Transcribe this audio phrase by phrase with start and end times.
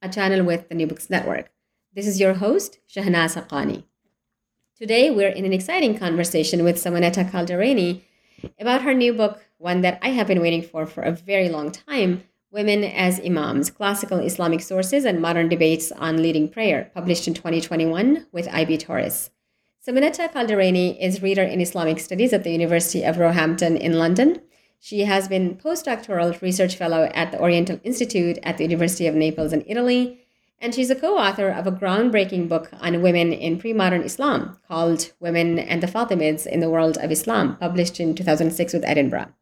[0.00, 1.50] a channel with the New Books Network.
[1.94, 3.84] This is your host, Shehnaz Haqqani.
[4.76, 8.02] Today, we're in an exciting conversation with Simonetta Calderini
[8.60, 11.72] about her new book, one that I have been waiting for for a very long
[11.72, 17.34] time Women as Imams Classical Islamic Sources and Modern Debates on Leading Prayer, published in
[17.34, 19.28] 2021 with IB Tauris.
[19.86, 24.40] Simonetta Calderini is reader in Islamic Studies at the University of Roehampton in London.
[24.80, 29.52] She has been postdoctoral research fellow at the Oriental Institute at the University of Naples
[29.52, 30.20] in Italy,
[30.60, 35.58] and she's a co-author of a groundbreaking book on women in pre-modern Islam called Women
[35.58, 39.32] and the Fatimids in the World of Islam, published in 2006 with Edinburgh.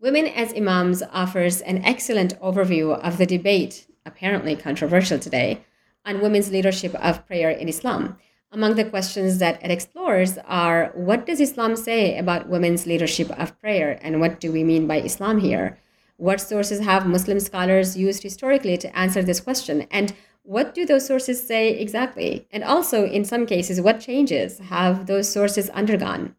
[0.00, 5.64] Women as Imams offers an excellent overview of the debate, apparently controversial today,
[6.04, 8.18] on women's leadership of prayer in Islam.
[8.54, 13.58] Among the questions that it explores are what does Islam say about women's leadership of
[13.60, 15.76] prayer, and what do we mean by Islam here?
[16.18, 19.88] What sources have Muslim scholars used historically to answer this question?
[19.90, 22.46] And what do those sources say exactly?
[22.52, 26.36] And also, in some cases, what changes have those sources undergone?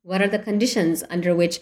[0.00, 1.60] What are the conditions under which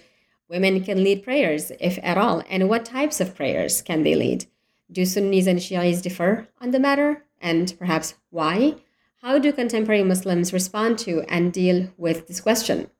[0.48, 2.40] women can lead prayers, if at all?
[2.48, 4.46] And what types of prayers can they lead?
[4.92, 7.24] Do Sunnis and Shias differ on the matter?
[7.40, 8.76] And perhaps why?
[9.22, 12.90] How do contemporary Muslims respond to and deal with this question?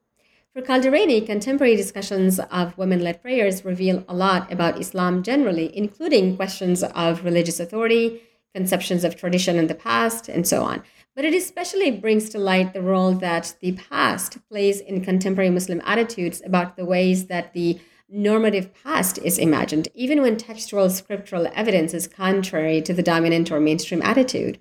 [0.54, 6.36] For Calderini, contemporary discussions of women led prayers reveal a lot about Islam generally, including
[6.36, 8.22] questions of religious authority,
[8.54, 10.82] conceptions of tradition in the past, and so on.
[11.14, 15.82] But it especially brings to light the role that the past plays in contemporary Muslim
[15.84, 17.78] attitudes about the ways that the
[18.08, 23.60] normative past is imagined, even when textual scriptural evidence is contrary to the dominant or
[23.60, 24.58] mainstream attitude.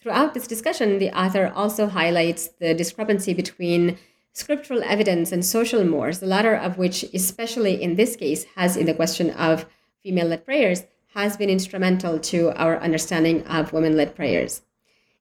[0.00, 3.98] Throughout this discussion, the author also highlights the discrepancy between
[4.32, 8.86] scriptural evidence and social mores, the latter of which, especially in this case, has in
[8.86, 9.66] the question of
[10.02, 10.84] female led prayers,
[11.14, 14.62] has been instrumental to our understanding of women led prayers.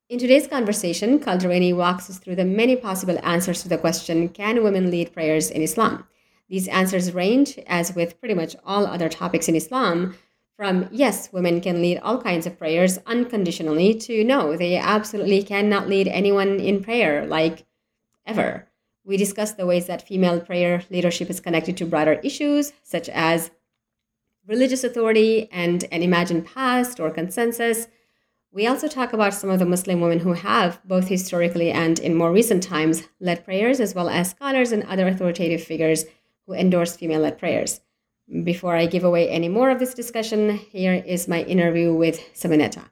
[0.08, 4.64] In today's conversation, Calderini walks us through the many possible answers to the question Can
[4.64, 6.06] women lead prayers in Islam?
[6.48, 10.16] These answers range, as with pretty much all other topics in Islam,
[10.60, 15.88] from yes, women can lead all kinds of prayers unconditionally to no, they absolutely cannot
[15.88, 17.66] lead anyone in prayer, like
[18.26, 18.68] ever.
[19.06, 23.52] We discuss the ways that female prayer leadership is connected to broader issues, such as
[24.46, 27.88] religious authority and an imagined past or consensus.
[28.52, 32.16] We also talk about some of the Muslim women who have, both historically and in
[32.16, 36.04] more recent times, led prayers, as well as scholars and other authoritative figures
[36.46, 37.80] who endorse female led prayers.
[38.30, 42.84] Before I give away any more of this discussion, here is my interview with Simonetta.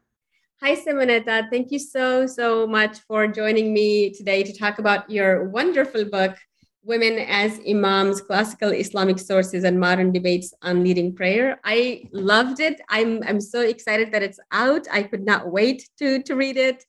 [0.63, 1.47] Hi, Simonetta.
[1.51, 6.35] Thank you so, so much for joining me today to talk about your wonderful book,
[6.81, 11.59] Women as Imams Classical Islamic Sources and Modern Debates on Leading Prayer.
[11.63, 12.81] I loved it.
[12.89, 14.87] I'm, I'm so excited that it's out.
[14.91, 16.83] I could not wait to, to read it.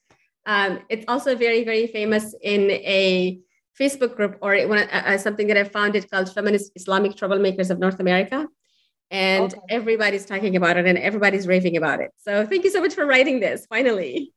[0.47, 3.41] Um, it's also very, very famous in a
[3.79, 7.79] Facebook group or one, uh, uh, something that I founded called Feminist Islamic Troublemakers of
[7.79, 8.47] North America.
[9.11, 9.63] And okay.
[9.71, 12.11] everybody's talking about it and everybody's raving about it.
[12.19, 14.33] So thank you so much for writing this finally.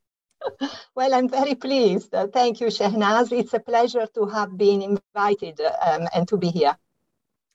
[0.95, 2.13] well, I'm very pleased.
[2.13, 3.31] Uh, thank you, Shehnaz.
[3.31, 6.75] It's a pleasure to have been invited um, and to be here.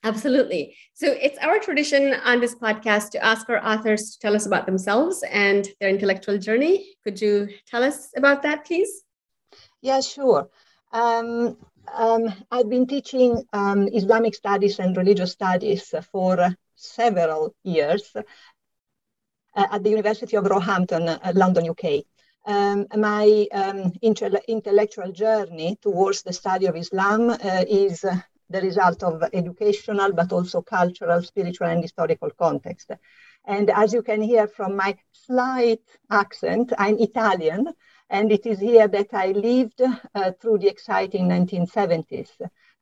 [0.05, 0.77] Absolutely.
[0.95, 4.67] So it's our tradition on this podcast to ask our authors to tell us about
[4.67, 6.95] themselves and their intellectual journey.
[7.03, 9.03] Could you tell us about that, please?
[9.83, 10.49] Yeah, sure.
[10.93, 11.57] Um,
[11.95, 18.23] um, I've been teaching um, Islamic studies and religious studies for several years uh,
[19.55, 22.05] at the University of Roehampton, uh, London, UK.
[22.47, 28.05] Um, my um, intellectual journey towards the study of Islam uh, is
[28.49, 32.93] the result of educational, but also cultural, spiritual, and historical context.
[33.47, 37.73] And as you can hear from my slight accent, I'm Italian,
[38.11, 42.31] and it is here that I lived uh, through the exciting 1970s.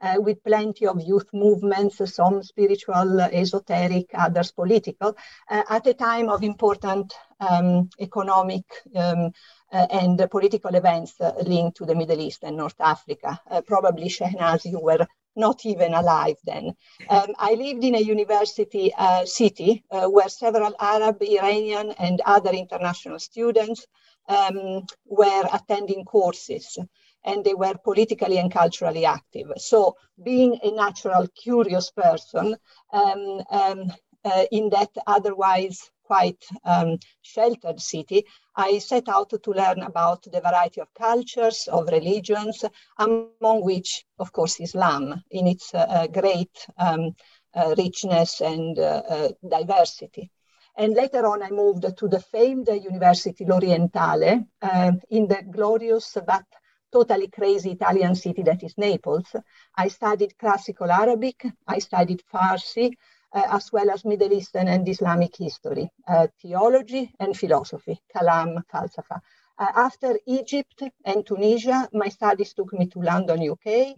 [0.01, 5.17] Uh, with plenty of youth movements, some spiritual, esoteric, others political,
[5.49, 8.65] uh, at a time of important um, economic
[8.97, 9.33] um,
[9.73, 13.41] uh, and political events uh, linked to the Middle East and North Africa.
[13.51, 15.07] Uh, probably, Shehnaz, you were
[15.37, 16.75] not even alive then.
[17.09, 22.51] Um, I lived in a university uh, city uh, where several Arab, Iranian, and other
[22.51, 23.87] international students
[24.29, 26.79] um, were attending courses
[27.25, 29.51] and they were politically and culturally active.
[29.57, 32.57] So, being a natural, curious person
[32.93, 33.93] um, um
[34.25, 38.25] uh, in that otherwise quite um, sheltered city,
[38.57, 42.65] I set out to learn about the variety of cultures, of religions,
[42.99, 47.15] among which, of course, Islam in its uh, great um,
[47.55, 50.31] uh, richness and uh, uh, diversity.
[50.77, 56.45] And later on, I moved to the famed University L'Orientale uh, in the glorious but
[56.93, 59.35] totally crazy Italian city that is Naples.
[59.77, 62.93] I studied classical Arabic, I studied Farsi,
[63.33, 69.21] uh, as well as Middle Eastern and Islamic history, uh, theology and philosophy, Kalam, Falsafa.
[69.59, 73.97] Uh, after Egypt and Tunisia, my studies took me to London, UK,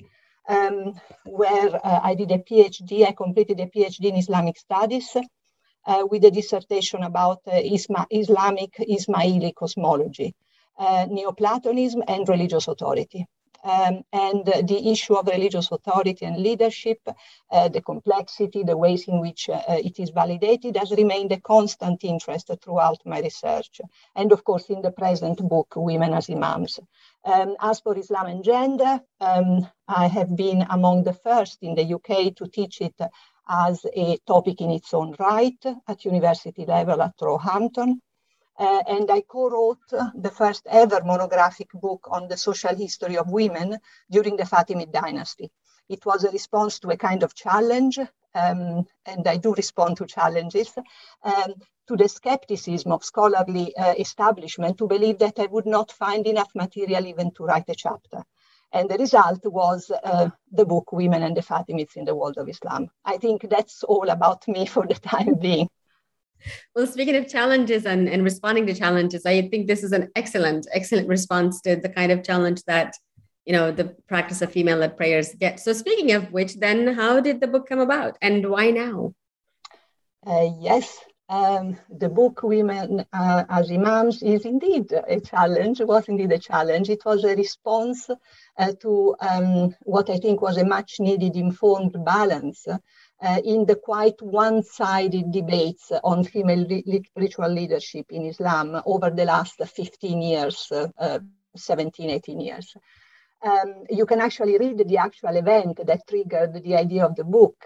[0.49, 0.95] um,
[1.25, 3.07] where uh, I did a PhD.
[3.07, 5.17] I completed a PhD in Islamic studies
[6.11, 10.35] with a dissertation about uh, Isma- Islamic Ismaili cosmology,
[10.79, 13.27] Neoplatonism, and religious authority
[13.67, 17.01] um, and uh, the issue of religious authority and leadership,
[17.51, 22.05] uh, the complexity, the ways in which uh, it is validated has remained a constant
[22.05, 23.81] interest throughout my research.
[24.15, 26.79] And of course, in the present book, Women as Imams.
[27.25, 31.95] Um, as for Islam and gender, um, I have been among the first in the
[31.95, 32.95] UK to teach it
[33.49, 38.01] as a topic in its own right at university level at Roehampton.
[38.59, 43.79] Uh, and I co-wrote the first ever monographic book on the social history of women
[44.11, 45.51] during the Fatimid dynasty.
[45.89, 47.99] It was a response to a kind of challenge,
[48.35, 50.73] um, and I do respond to challenges,
[51.23, 51.55] um,
[51.87, 56.51] to the skepticism of scholarly uh, establishment to believe that I would not find enough
[56.55, 58.25] material even to write a chapter.
[58.77, 62.47] And the result was uh, the book Women and the Fatimids in the World of
[62.47, 62.91] Islam.
[63.07, 65.71] I think that's all about me for the time being.
[66.75, 70.67] Well, speaking of challenges and, and responding to challenges, I think this is an excellent,
[70.73, 72.95] excellent response to the kind of challenge that
[73.47, 75.59] you know the practice of female-led prayers get.
[75.59, 79.15] So, speaking of which, then how did the book come about, and why now?
[80.27, 86.33] Uh, yes, um, the book Women uh, as Imams is indeed a challenge, was indeed
[86.33, 86.89] a challenge.
[86.89, 88.09] It was a response
[88.59, 93.77] uh, to um, what I think was a much needed informed balance uh, in the
[93.77, 96.67] quite one-sided debates on female
[97.17, 101.19] ritual leadership in Islam over the last 15 years, uh,
[101.57, 102.77] 17, 18 years.
[103.43, 107.57] Um, you can actually read the actual event that triggered the idea of the book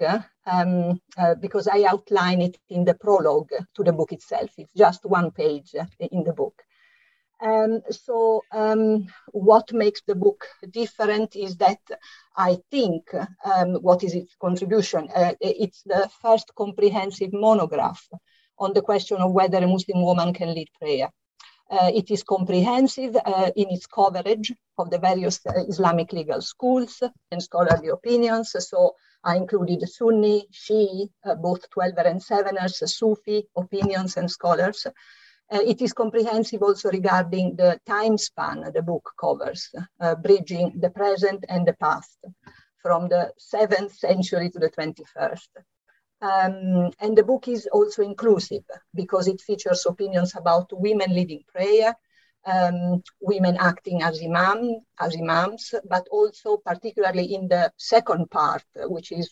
[0.46, 4.50] um, uh, because I outline it in the prologue to the book itself.
[4.58, 6.54] It's just one page in the book.
[7.42, 11.80] Um, so um, what makes the book different is that
[12.36, 15.08] I think um, what is its contribution?
[15.14, 18.06] Uh, it's the first comprehensive monograph
[18.58, 21.08] on the question of whether a Muslim woman can lead prayer.
[21.70, 27.00] Uh, it is comprehensive uh, in its coverage of the various uh, Islamic legal schools
[27.30, 28.56] and scholarly opinions.
[28.58, 31.08] So I included Sunni, Shi'i,
[31.40, 34.84] both 12er and 7ers, Sufi opinions and scholars.
[35.52, 40.90] Uh, it is comprehensive also regarding the time span the book covers, uh, bridging the
[40.90, 42.18] present and the past
[42.82, 45.48] from the 7th century to the 21st.
[46.22, 51.94] Um, and the book is also inclusive because it features opinions about women leading prayer,
[52.44, 59.12] um, women acting as imam, as imams, but also particularly in the second part, which
[59.12, 59.30] is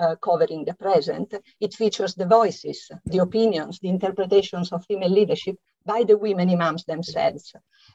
[0.00, 5.56] uh, covering the present, it features the voices, the opinions, the interpretations of female leadership
[5.84, 7.52] by the women imams themselves,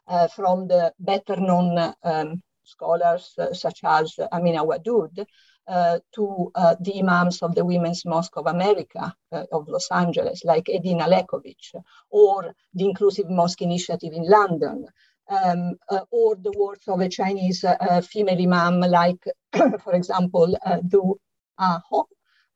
[0.08, 5.26] uh, from the better known um, scholars uh, such as Amina Wadud
[5.68, 10.70] to uh, the imams of the Women's Mosque of America uh, of Los Angeles, like
[10.70, 11.74] Edina Lekovic,
[12.10, 14.88] or the Inclusive Mosque Initiative in London,
[15.30, 19.24] um, uh, or the works of a Chinese uh, female imam, like,
[19.84, 21.20] for example, Du
[21.58, 22.08] Aho.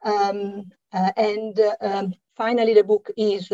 [0.04, 3.52] Um, and um, finally, the book is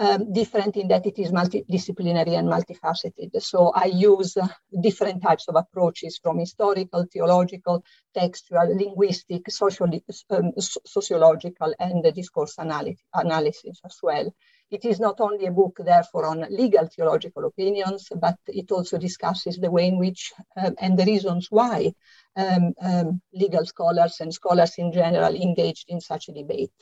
[0.00, 3.30] um, different in that it is multidisciplinary and multifaceted.
[3.42, 4.48] So I use uh,
[4.80, 9.90] different types of approaches from historical, theological, textual, linguistic, social,
[10.30, 14.34] um, sociological, and discourse analysis as well.
[14.70, 19.58] It is not only a book, therefore, on legal theological opinions, but it also discusses
[19.58, 21.92] the way in which um, and the reasons why
[22.36, 26.72] um, um, legal scholars and scholars in general engaged in such a debate.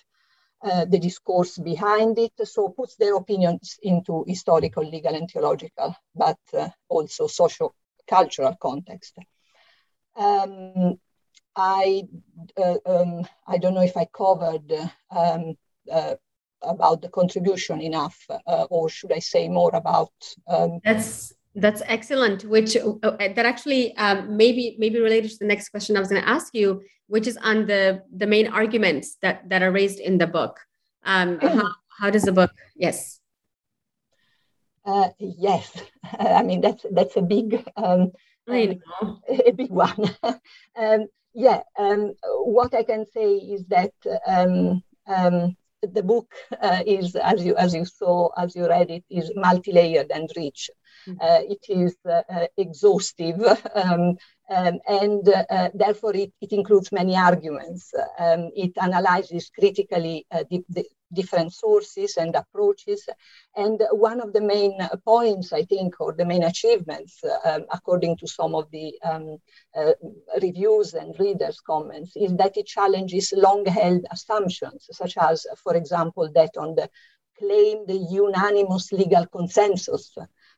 [0.61, 6.38] Uh, the discourse behind it, so puts their opinions into historical, legal, and theological, but
[6.53, 7.77] uh, also social
[8.09, 9.15] cultural context.
[10.17, 10.99] Um,
[11.55, 12.09] I
[12.57, 14.73] uh, um, I don't know if I covered
[15.11, 15.57] um,
[15.93, 16.15] uh,
[16.62, 20.12] about the contribution enough, uh, or should I say more about?
[20.49, 22.45] Um, that's that's excellent.
[22.45, 26.28] Which that actually um, maybe maybe related to the next question I was going to
[26.28, 30.26] ask you which is on the the main arguments that that are raised in the
[30.26, 30.61] book.
[31.05, 32.52] Um, how, how does the book?
[32.76, 33.21] Yes.
[34.85, 35.73] Uh, yes,
[36.19, 38.12] I mean that's that's a big um,
[38.47, 38.81] um
[39.28, 40.17] a big one.
[40.76, 42.14] um, yeah, um,
[42.45, 43.93] what I can say is that
[44.26, 49.05] um, um, the book uh, is, as you as you saw, as you read it,
[49.11, 50.71] is multi-layered and rich.
[51.07, 51.19] Mm-hmm.
[51.21, 53.40] Uh, it is uh, uh exhaustive
[53.75, 54.17] um,
[54.50, 57.93] um, and uh, therefore it, it, includes many arguments.
[58.19, 60.26] Um, it analyzes critically
[61.12, 63.09] different sources and approaches.
[63.57, 68.26] And one of the main points, I think, or the main achievements, um, according to
[68.26, 69.38] some of the um,
[69.76, 69.93] uh,
[70.40, 76.31] reviews and readers' comments, is that it challenges long held assumptions, such as, for example,
[76.35, 76.88] that on the
[77.38, 80.12] claim the unanimous legal consensus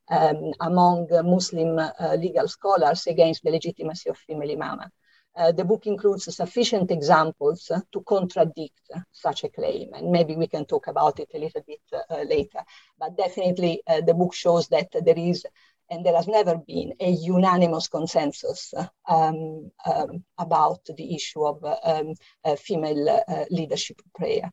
[0.09, 4.91] um, among Muslim uh, legal scholars against the legitimacy of female imama.
[5.37, 8.81] Uh, the book includes sufficient examples uh, to contradict
[9.13, 12.59] such a claim, and maybe we can talk about it a little bit uh, later.
[12.99, 15.47] But definitely, uh, the book shows that there is
[15.89, 18.73] and there has never been a unanimous consensus
[19.09, 22.15] um, um, about the issue of um,
[22.57, 24.53] female leadership prayer.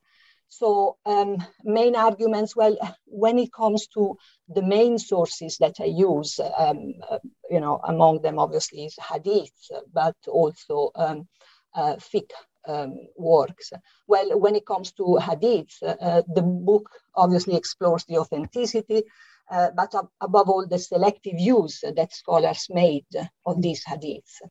[0.49, 6.39] So um, main arguments, well, when it comes to the main sources that I use,
[6.57, 9.51] um, uh, you know, among them obviously is hadith,
[9.93, 11.27] but also um,
[11.75, 12.31] uh, fiqh
[12.67, 13.71] um, works.
[14.07, 19.03] Well, when it comes to hadith, uh, the book obviously explores the authenticity,
[19.51, 23.05] uh, but ab- above all, the selective use that scholars made
[23.45, 24.41] of these hadiths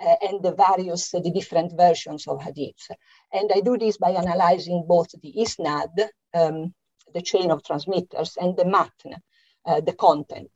[0.00, 2.90] uh, and the various, uh, the different versions of hadith.
[3.32, 6.74] And I do this by analyzing both the isnad, um,
[7.14, 9.20] the chain of transmitters, and the matn,
[9.66, 10.50] uh, the content.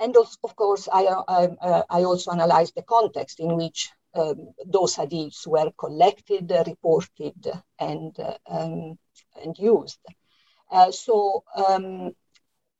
[0.00, 4.54] And also, of course, I, I, uh, I, also analyze the context in which um,
[4.64, 8.98] those hadiths were collected, reported, and, uh, um,
[9.42, 9.98] and used.
[10.70, 12.12] Uh, so um,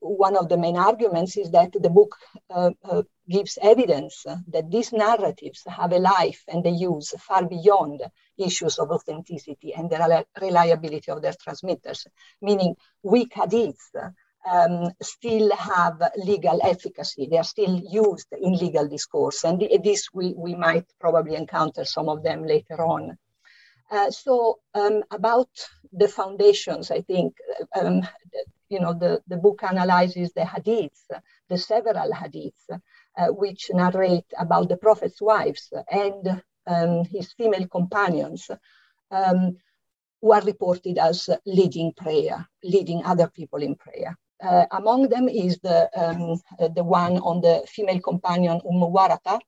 [0.00, 2.14] one of the main arguments is that the book
[2.50, 8.02] uh, uh, gives evidence that these narratives have a life and a use far beyond
[8.38, 12.06] issues of authenticity and the reliability of their transmitters,
[12.40, 13.90] meaning weak hadiths
[14.50, 17.26] um, still have legal efficacy.
[17.30, 22.08] They are still used in legal discourse, and this we, we might probably encounter some
[22.08, 23.18] of them later on.
[23.90, 25.48] Uh, so um, about
[25.92, 27.34] the foundations, I think
[27.78, 28.02] um,
[28.68, 31.04] you know, the, the book analyzes the hadiths,
[31.48, 38.50] the several hadiths, uh, which narrate about the Prophet's wives and um, his female companions,
[39.10, 39.56] um,
[40.20, 44.16] who are reported as leading prayer, leading other people in prayer.
[44.42, 46.40] Uh, among them is the, um,
[46.74, 49.40] the one on the female companion Umm Waraqa,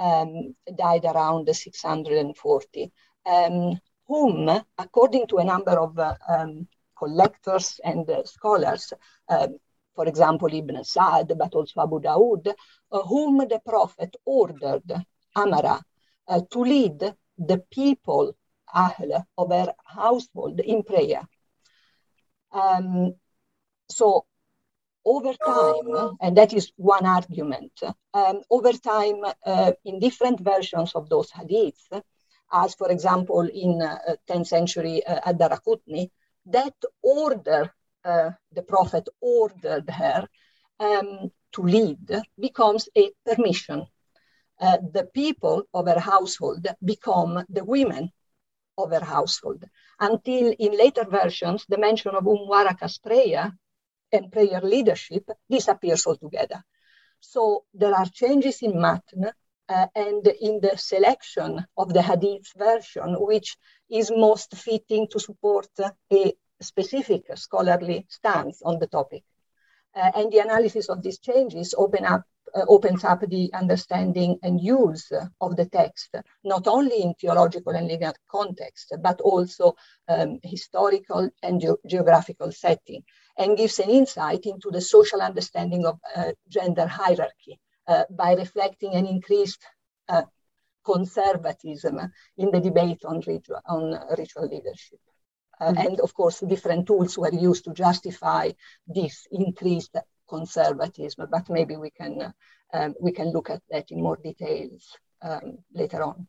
[0.00, 2.92] um, died around 640,
[3.26, 6.66] um, whom, according to a number of uh, um,
[6.98, 8.92] collectors and uh, scholars,
[9.28, 9.48] uh,
[9.94, 12.54] for example, Ibn Sa'd, but also Abu Dawood,
[12.92, 14.92] uh, whom the Prophet ordered,
[15.36, 15.82] Amara,
[16.50, 16.98] to lead
[17.38, 18.36] the people,
[18.74, 21.22] Ahl, of her household in prayer.
[22.52, 23.14] Um,
[23.88, 24.26] so
[25.04, 27.72] over time, and that is one argument,
[28.12, 31.88] um, over time, uh, in different versions of those hadiths,
[32.52, 36.10] as for example in uh, 10th century uh, Ad-Daraqutni,
[36.48, 37.72] that order,
[38.04, 40.28] uh, the prophet ordered her
[40.80, 43.86] um, to lead, becomes a permission.
[44.60, 48.10] uh, the people of her household become the women
[48.78, 49.64] of her household.
[50.00, 53.52] Until in later versions, the mention of Waraqa's prayer
[54.12, 56.64] and prayer leadership disappears altogether.
[57.20, 59.32] So there are changes in matn
[59.68, 63.56] uh, and in the selection of the hadith version, which
[63.90, 65.68] is most fitting to support
[66.12, 69.22] a specific scholarly stance on the topic.
[69.94, 72.22] Uh, and the analysis of these changes open up,
[72.54, 75.10] uh, opens up the understanding and use
[75.40, 79.74] of the text, not only in theological and legal context, but also
[80.08, 83.02] um, historical and ge- geographical setting,
[83.36, 87.58] and gives an insight into the social understanding of uh, gender hierarchy
[88.10, 89.62] by reflecting an increased
[90.08, 90.22] uh,
[90.84, 92.00] conservatism
[92.36, 95.00] in the debate on ritual, on ritual leadership.
[95.60, 95.86] Uh, mm-hmm.
[95.86, 98.50] And of course, different tools were used to justify
[98.86, 99.96] this increased
[100.28, 102.32] conservatism, but maybe we can,
[102.72, 106.28] um, we can look at that in more details um, later on.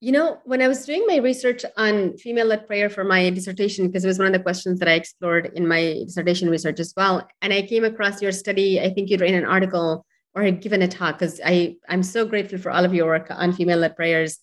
[0.00, 3.86] You know, when I was doing my research on female led prayer for my dissertation,
[3.86, 6.92] because it was one of the questions that I explored in my dissertation research as
[6.96, 10.04] well, and I came across your study, I think you'd written an article
[10.36, 13.28] or had given a talk because I I'm so grateful for all of your work
[13.30, 14.38] on female led prayers.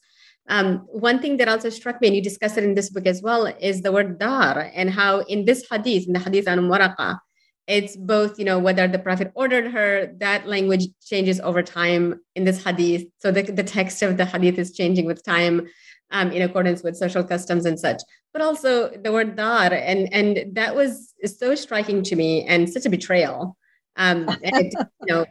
[0.49, 3.21] Um, one thing that also struck me, and you discuss it in this book as
[3.21, 7.19] well, is the word dar and how in this hadith, in the hadith on Waraqa,
[7.67, 12.43] it's both, you know, whether the Prophet ordered her, that language changes over time in
[12.43, 13.07] this hadith.
[13.19, 15.67] So the, the text of the hadith is changing with time
[16.11, 18.01] um, in accordance with social customs and such.
[18.33, 22.85] But also the word dar, and, and that was so striking to me and such
[22.85, 23.55] a betrayal
[23.95, 24.71] um you
[25.07, 25.25] know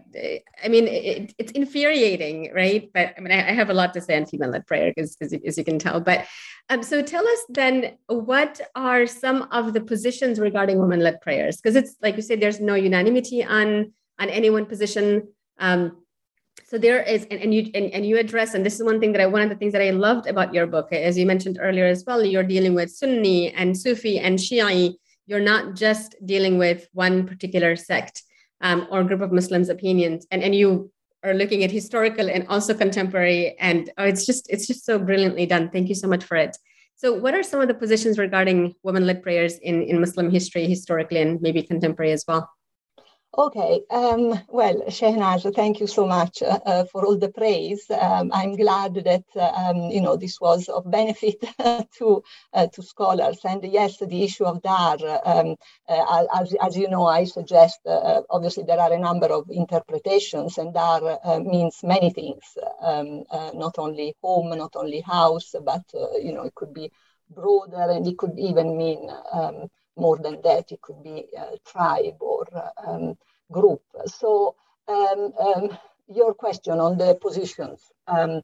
[0.62, 2.90] i mean it, it's infuriating right?
[2.95, 5.59] But i mean i, I have a lot to say on female-led prayer because as
[5.59, 6.00] you can tell.
[6.00, 6.26] But
[6.71, 11.57] um so tell us then what are some of the positions regarding women-led prayers?
[11.57, 15.28] Because it's like you said there's no unanimity on on any one position.
[15.59, 16.02] Um
[16.64, 19.12] so there is and, and you and, and you address and this is one thing
[19.12, 21.59] that i one of the things that i loved about your book as you mentioned
[21.61, 24.95] earlier as well you're dealing with sunni and sufi and shi'i.
[25.26, 28.22] You're not just dealing with one particular sect
[28.62, 30.90] um, or group of Muslims' opinions, and and you
[31.25, 35.46] are looking at historical and also contemporary, and oh, it's just it's just so brilliantly
[35.46, 35.70] done.
[35.70, 36.57] Thank you so much for it.
[36.96, 41.20] So, what are some of the positions regarding women-led prayers in in Muslim history, historically,
[41.20, 42.48] and maybe contemporary as well?
[43.38, 47.90] Okay, um, well, Shehnaz, thank you so much uh, uh, for all the praise.
[47.90, 51.42] Um, I'm glad that uh, um, you know this was of benefit
[51.99, 53.38] to uh, to scholars.
[53.45, 55.57] And yes, the issue of dar, um,
[55.88, 57.81] uh, as, as you know, I suggest.
[57.87, 61.01] Uh, obviously, there are a number of interpretations, and dar
[61.40, 62.45] means many things.
[62.83, 65.85] Um, not only home, not only house, but
[66.23, 66.90] you know, it could be
[67.31, 72.16] broader, and it could even mean um, more than that, it could be a tribe
[72.20, 72.46] or
[72.87, 73.16] um,
[73.50, 73.83] group.
[74.07, 74.57] So
[74.88, 75.78] um, um,
[76.09, 78.42] your question on the positions um,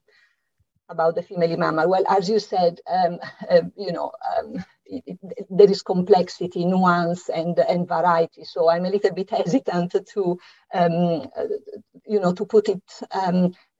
[0.88, 3.18] about the female imam, well, as you said, um,
[3.50, 8.44] uh, you know, um, it, it, there is complexity, nuance, and and variety.
[8.44, 10.38] So I'm a little bit hesitant to,
[12.06, 12.82] you know, to put it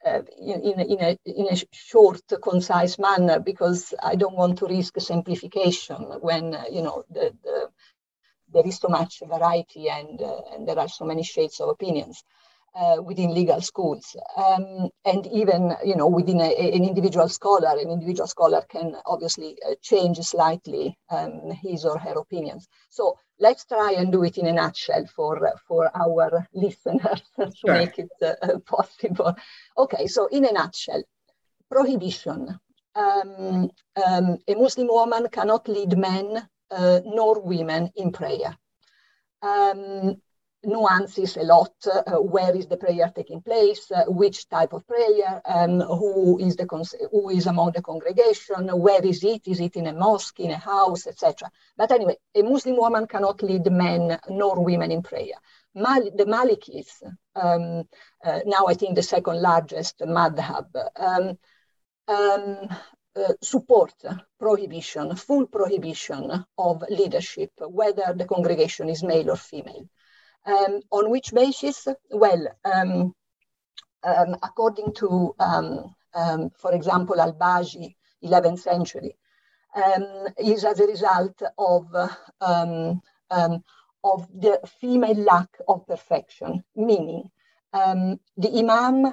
[0.08, 4.66] uh, in, in, in, a, in a short, concise manner because I don't want to
[4.66, 7.68] risk simplification when uh, you know the, the,
[8.52, 12.22] there is so much variety and, uh, and there are so many shades of opinions.
[12.74, 14.14] Uh, within legal schools.
[14.36, 19.56] Um, and even, you know, within a, an individual scholar, an individual scholar can obviously
[19.68, 22.68] uh, change slightly um, his or her opinions.
[22.90, 27.72] So let's try and do it in a nutshell for, for our listeners to sure.
[27.72, 29.34] make it uh, possible.
[29.76, 31.02] Okay, so in a nutshell,
[31.68, 32.60] prohibition.
[32.94, 33.70] Um,
[34.06, 38.56] um a Muslim woman cannot lead men uh, nor women in prayer.
[39.42, 40.20] Um,
[40.64, 41.72] nuances a lot.
[41.86, 43.90] Uh, where is the prayer taking place?
[43.90, 45.40] Uh, which type of prayer?
[45.44, 46.66] Um, who is the
[47.10, 48.68] who is among the congregation?
[48.68, 49.46] Where is it?
[49.46, 51.50] Is it in a mosque, in a house, etc.
[51.76, 55.36] But anyway, a Muslim woman cannot lead men nor women in prayer.
[55.74, 57.02] Mal- the Malikis,
[57.36, 57.84] um,
[58.24, 60.66] uh, now I think the second largest madhab,
[60.96, 61.38] um,
[62.08, 62.68] um,
[63.14, 63.92] uh, support
[64.38, 69.88] prohibition, full prohibition of leadership, whether the congregation is male or female.
[70.48, 71.86] Um, on which basis?
[72.10, 73.14] Well, um,
[74.02, 79.14] um, according to, um, um, for example, Al-Baji, 11th century,
[79.74, 81.94] um, is as a result of,
[82.40, 87.30] of the female lack of perfection, meaning
[87.74, 89.12] the imam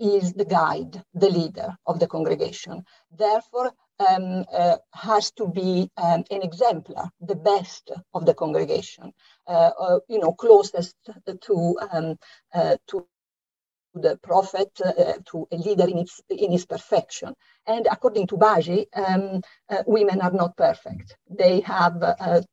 [0.00, 2.82] is the guide, the leader of the congregation.
[3.12, 9.12] Therefore, um, uh, has to be um, an exemplar, the best of the congregation,
[9.46, 10.96] uh, uh, you know, closest
[11.42, 12.16] to um,
[12.54, 13.06] uh, to
[13.94, 17.32] the prophet, uh, to a leader in its, in its perfection.
[17.66, 21.16] And according to Baji, um, uh, women are not perfect.
[21.30, 22.02] They have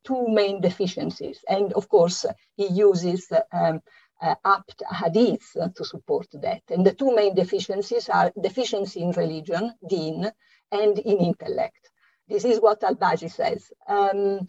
[0.03, 1.39] two main deficiencies.
[1.49, 2.25] And of course,
[2.57, 3.81] he uses um,
[4.21, 6.61] uh, apt hadith to support that.
[6.69, 10.31] And the two main deficiencies are deficiency in religion, deen,
[10.71, 11.89] and in intellect.
[12.27, 13.71] This is what Al-Baji says.
[13.87, 14.47] Um,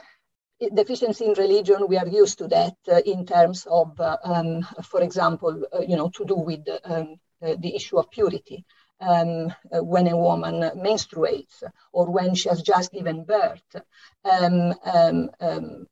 [0.75, 5.03] deficiency in religion, we are used to that uh, in terms of, uh, um, for
[5.03, 8.65] example, uh, you know, to do with um, the issue of purity.
[9.01, 13.83] Um, when a woman menstruates or when she has just given birth,
[14.25, 15.87] um, um, um,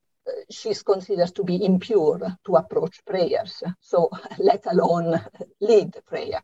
[0.49, 5.19] she's considered to be impure to approach prayers, so let alone
[5.59, 6.41] lead prayer.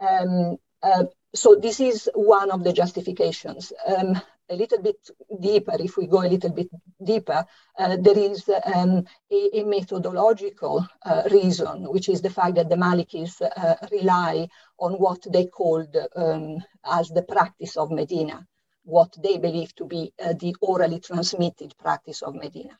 [0.00, 3.72] Um, uh, so this is one of the justifications.
[3.86, 6.68] Um, a little bit deeper, if we go a little bit
[7.04, 7.44] deeper,
[7.78, 12.76] uh, there is um, a, a, methodological uh, reason, which is the fact that the
[12.76, 18.46] Malikis uh, rely on what they called um, as the practice of Medina,
[18.84, 22.78] what they believe to be uh, the orally transmitted practice of Medina.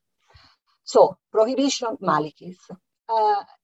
[0.84, 2.58] So, prohibition, Malikis.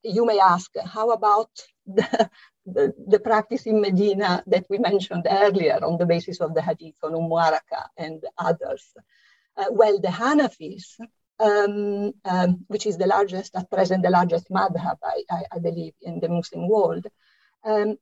[0.02, 1.50] You may ask, how about
[1.87, 2.31] the,
[2.66, 6.95] the, the, practice in Medina that we mentioned earlier on the basis of the hadith
[7.03, 8.85] on Waraqa and others.
[9.57, 10.99] Uh, well, the Hanafis,
[11.38, 15.95] um, um, which is the largest, at present, the largest madhab, I, I, I believe,
[16.01, 17.07] in the Muslim world,
[17.64, 17.97] um,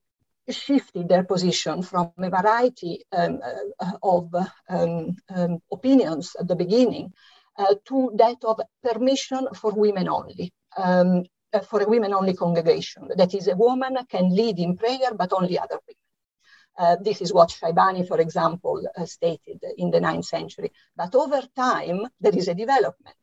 [0.49, 3.41] shifted their position from a variety um,
[3.81, 4.35] uh, of
[4.69, 7.13] um, um, opinions at the beginning
[7.59, 10.53] uh, to that of permission for women only.
[10.77, 13.09] Um, uh, for a women-only congregation.
[13.17, 15.97] That is, a woman can lead in prayer, but only other women.
[16.79, 20.73] Uh, this is what Shaibani, for example, uh, stated in the ninth century.
[20.97, 23.17] But over time, there is a development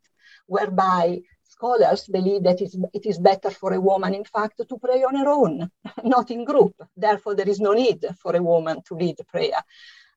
[0.46, 5.16] whereby scholars believe that it is better for a woman, in fact, to pray on
[5.16, 5.72] her own,
[6.04, 6.76] not in group.
[6.96, 9.62] Therefore, there is no need for a woman to lead prayer.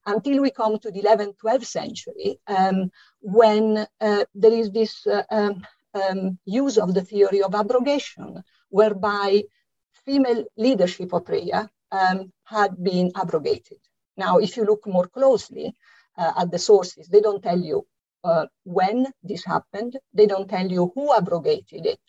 [0.06, 5.22] Until we come to the 11th, 12th century, um, when uh, there is this uh,
[5.30, 5.62] um,
[5.94, 9.42] um, use of the theory of abrogation, whereby
[10.04, 13.78] female leadership of prayer um, had been abrogated.
[14.16, 15.74] Now, if you look more closely
[16.16, 17.86] uh, at the sources, they don't tell you
[18.24, 22.00] uh, when this happened, they don't tell you who abrogated it,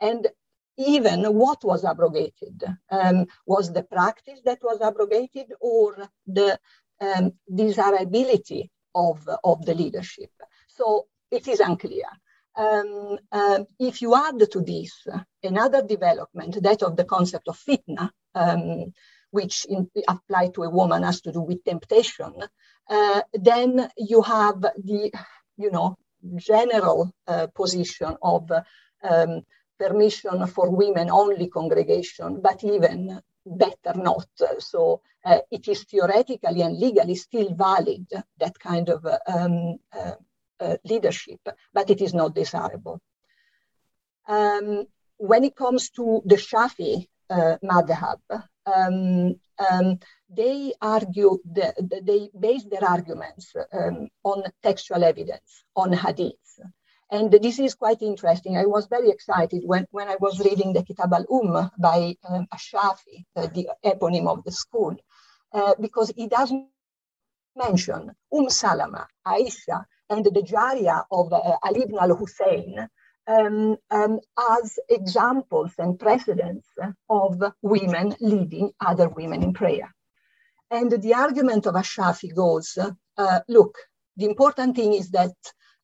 [0.00, 0.26] and
[0.78, 2.64] even what was abrogated.
[2.90, 6.58] Um, was the practice that was abrogated or the
[7.00, 10.30] um, desirability of, of the leadership?
[10.68, 12.06] So it is unclear.
[12.56, 15.06] Um, uh, if you add to this
[15.42, 18.92] another development, that of the concept of fitna, um,
[19.30, 22.34] which in, applied to a woman has to do with temptation,
[22.90, 25.10] uh, then you have the,
[25.56, 25.96] you know,
[26.36, 28.50] general uh, position of
[29.02, 29.42] um,
[29.78, 34.28] permission for women only congregation, but even better not.
[34.58, 38.06] So uh, it is theoretically and legally still valid,
[38.38, 39.78] that kind of um,
[40.60, 41.40] uh, leadership,
[41.72, 43.00] but it is not desirable.
[44.28, 44.86] Um,
[45.16, 48.20] when it comes to the Shafi uh, madhab,
[48.66, 49.36] um,
[49.70, 56.60] um, they argue, the, they base their arguments um, on textual evidence, on hadith.
[57.10, 58.56] And this is quite interesting.
[58.56, 63.24] I was very excited when, when I was reading the Kitab al-Umm by um, Ash-Shafi,
[63.36, 64.96] uh, the eponym of the school,
[65.52, 66.66] uh, because he doesn't
[67.54, 72.88] mention Umm Salama, Aisha, and the Jariya of uh, Ali ibn al-Hussein
[73.26, 74.20] um, um,
[74.60, 76.68] as examples and precedents
[77.08, 79.88] of women leading other women in prayer.
[80.70, 83.76] And the argument of Ashafi goes, uh, look,
[84.16, 85.36] the important thing is that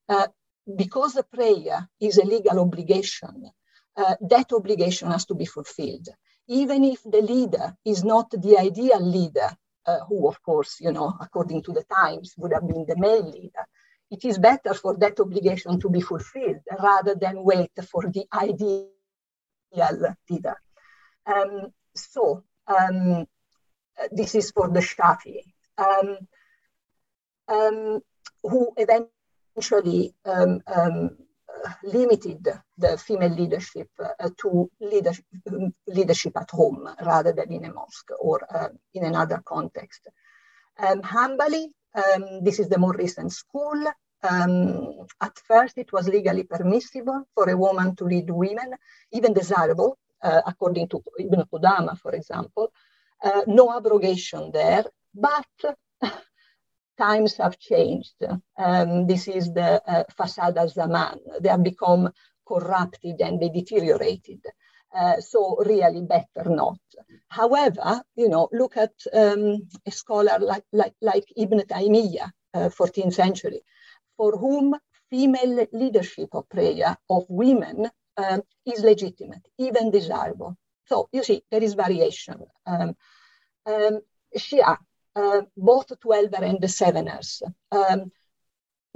[0.09, 0.29] uh,
[0.77, 3.51] because the prayer is a legal obligation,
[3.97, 6.09] uh, that obligation has to be fulfilled.
[6.49, 9.51] Even if the leader is not the ideal leader,
[9.87, 13.29] uh, who of course, you know, according to the times would have been the male
[13.31, 13.65] leader,
[14.11, 18.89] it is better for that obligation to be fulfilled rather than wait for the ideal
[20.31, 20.57] leader.
[21.27, 23.27] Um, so um,
[24.11, 25.43] this is for the Shafi,
[25.77, 26.19] um,
[27.49, 28.01] um
[28.43, 31.11] who eventually um, um,
[31.83, 35.25] limited the female leadership uh, to leadership,
[35.87, 40.09] leadership, at home rather than in a mosque or uh, in another context.
[40.79, 41.03] Um,
[41.99, 43.81] um, this is the more recent school.
[44.23, 48.75] Um, at first, it was legally permissible for a woman to lead women,
[49.13, 52.73] even desirable, uh, according to Ibn Qudama, for example.
[53.23, 54.85] Uh, no abrogation there,
[55.15, 55.47] but
[56.99, 58.17] times have changed.
[58.57, 61.19] Um, this is the uh, fasad al-zaman.
[61.41, 62.11] They have become
[62.47, 64.41] corrupted and they deteriorated.
[64.95, 66.79] Uh, so really better not.
[67.29, 73.13] However, you know, look at um, a scholar like, like, like Ibn Taymiyyah, uh, 14th
[73.15, 73.61] century,
[74.17, 74.75] for whom
[75.11, 80.57] female leadership of prayer of women um, is legitimate, even desirable.
[80.87, 82.47] So you see, there is variation.
[82.67, 82.97] Um,
[83.67, 84.01] um,
[84.37, 84.79] Shia,
[85.15, 88.11] uh, both 12er and the 7ers, um,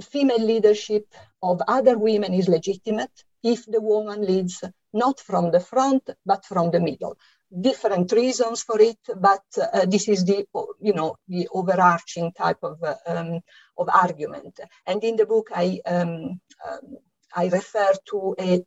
[0.01, 1.05] female leadership
[1.41, 6.71] of other women is legitimate if the woman leads not from the front, but from
[6.71, 7.17] the middle.
[7.59, 10.45] Different reasons for it, but uh, this is the,
[10.79, 13.41] you know, the overarching type of, uh, um,
[13.77, 14.59] of argument.
[14.85, 16.97] And in the book, I, um, um,
[17.35, 18.63] I refer to a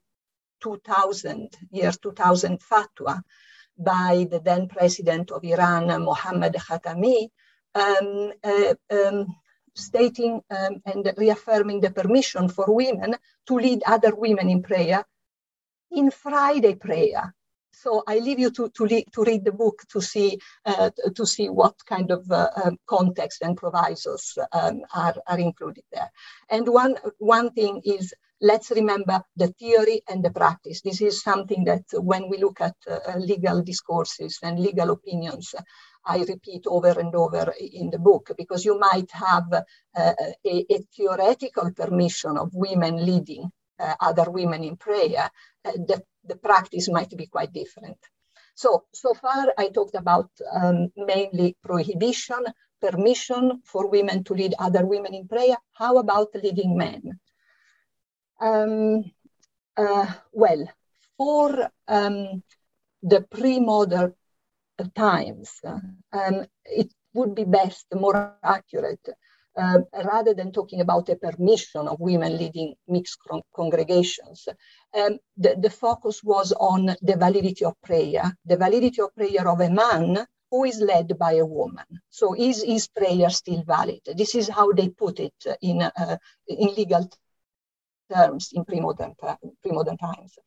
[0.63, 3.21] 2000, year 2000 fatwa
[3.79, 7.29] by the then president of Iran, Mohammad Khatami,
[7.75, 9.27] um, uh, um,
[9.75, 13.15] stating um, and reaffirming the permission for women
[13.47, 15.05] to lead other women in prayer
[15.93, 17.35] in Friday prayer.
[17.73, 21.51] So I leave you to, to, to read the book to see, uh, to see
[21.51, 26.11] what kind of uh, um, context and provisos um, are, are included there.
[26.49, 30.81] And one, one thing is let's remember the theory and the practice.
[30.81, 35.55] This is something that when we look at uh, legal discourses and legal opinions,
[36.05, 39.63] I repeat over and over in the book, because you might have uh,
[39.97, 45.29] a, a, theoretical permission of women leading uh, other women in prayer,
[45.75, 47.99] the, the practice might be quite different.
[48.55, 52.43] So, so far I talked about um, mainly prohibition,
[52.81, 55.57] permission for women to lead other women in prayer.
[55.73, 57.21] How about leading men?
[58.41, 59.13] Um,
[59.77, 60.67] uh, well,
[61.19, 62.43] for um,
[63.03, 64.15] the pre-modern
[64.95, 65.61] times,
[66.13, 69.07] um, it would be best, more accurate,
[69.57, 74.49] uh, rather than talking about a permission of women leading mixed con- congregations,
[74.95, 79.61] um, the, the focus was on the validity of prayer, the validity of prayer of
[79.61, 81.85] a man who is led by a woman.
[82.11, 84.01] So is his prayer still valid?
[84.17, 86.17] This is how they put it in, uh,
[86.49, 87.11] in legal
[88.13, 89.15] terms in pre-modern,
[89.63, 90.39] pre-modern times.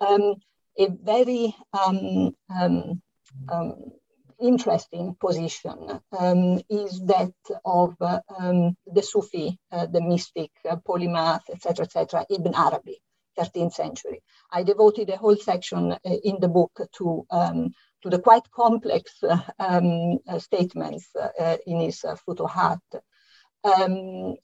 [0.00, 0.34] Um,
[0.78, 3.02] a very um, um,
[3.48, 3.92] um
[4.42, 7.32] interesting position um, is that
[7.64, 13.00] of uh, um, the Sufi, uh, the mystic, uh, polymath, etc., etc., Ibn Arabi,
[13.38, 14.22] 13th century.
[14.50, 17.70] I devoted a whole section uh, in the book to um,
[18.02, 21.08] to the quite complex uh, um, uh, statements
[21.66, 22.80] in his Futuhat.
[23.64, 24.34] Um,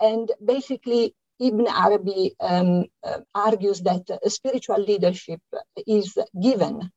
[0.00, 2.86] and basically, Ibn Arabi um,
[3.34, 5.42] argues that spiritual leadership
[5.86, 6.90] is given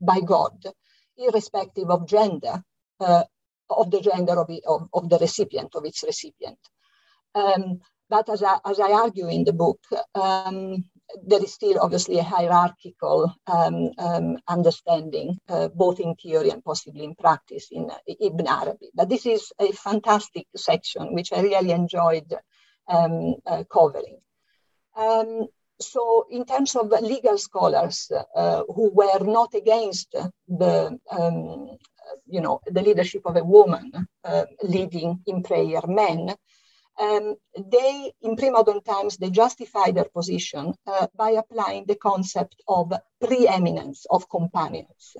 [0.00, 0.64] by God
[1.16, 2.62] irrespective of gender,
[3.00, 3.24] uh,
[3.70, 6.58] of the gender of, of, of, the recipient, of its recipient.
[7.34, 9.80] Um, but as I, as I argue in the book,
[10.14, 10.84] um,
[11.26, 17.04] there is still obviously a hierarchical um, um, understanding, uh, both in theory and possibly
[17.04, 18.90] in practice, in uh, Ibn Arabi.
[18.94, 22.32] But this is a fantastic section, which I really enjoyed
[22.88, 24.18] um, uh, covering.
[25.92, 30.14] So in terms of legal scholars uh, who were not against
[30.48, 31.76] the um,
[32.26, 33.92] you know the leadership of a woman
[34.24, 36.34] uh, leading in prayer men
[37.00, 42.92] um, they in pre-modern times they justify their position uh, by applying the concept of
[43.20, 45.16] preeminence of companions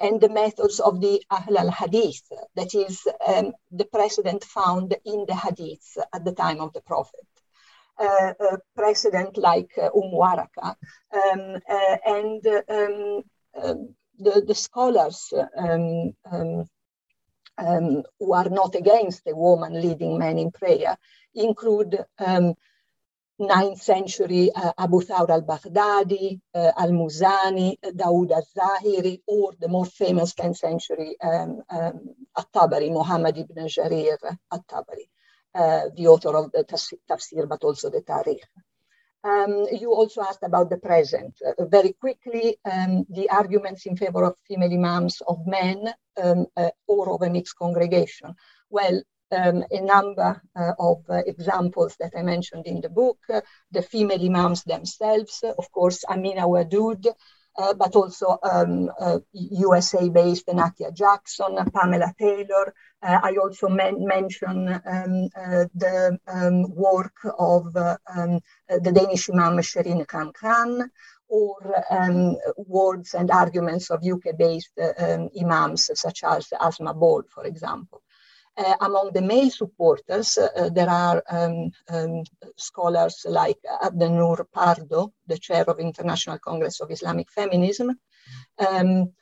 [0.00, 2.22] and the methods of the Ahl al-Hadith,
[2.54, 7.26] that is um, the precedent found in the Hadith at the time of the Prophet.
[7.98, 8.32] Uh,
[8.76, 13.22] precedent like uh, Umm Um, uh, and um,
[13.60, 20.52] um, the, the scholars um, um, who are not against a woman leading men in
[20.52, 20.96] prayer
[21.34, 22.04] include
[23.40, 30.56] 9th century uh, Abu Thawr al-Baghdadi, uh, al-Muzani, Dawood al-Zahiri, or the more famous 10th
[30.56, 34.18] century um, um, at-Tabari, Muhammad ibn Jarir
[34.52, 35.08] at-Tabari.
[35.54, 38.44] Uh, the author of the tafsir, but also the tarikh.
[39.24, 41.34] Um, you also asked about the present.
[41.44, 46.70] Uh, very quickly, um, the arguments in favor of female imams of men um, uh,
[46.86, 48.34] or of a mixed congregation.
[48.70, 53.40] Well, um, a number uh, of uh, examples that I mentioned in the book, uh,
[53.70, 57.06] the female imams themselves, of course, Amina Wadud,
[57.58, 62.72] uh, but also um, uh, USA-based Nakia Jackson, Pamela Taylor.
[63.02, 65.28] Uh, I also men- mention um,
[65.74, 70.88] the um, work of um, the Danish Imam Sherin Khankan,
[71.28, 78.02] or um, words and arguments of UK-based um, imams such as Asma Ball, for example.
[78.58, 82.24] Uh, among the male supporters, uh, there are um, um,
[82.56, 87.96] scholars like Abdennur Prado, the chair of International Congress of Islamic Feminism,
[88.58, 89.12] um,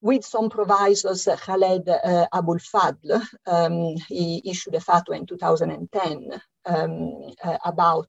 [0.00, 5.26] with some provisos, uh, Khaled uh, Abou El Fadl, um, he issued a fatwa in
[5.26, 8.08] 2010 um, uh, about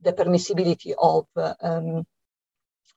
[0.00, 1.26] the permissibility of
[1.60, 2.04] um,